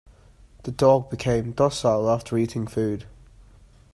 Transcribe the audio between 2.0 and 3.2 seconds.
after eating food.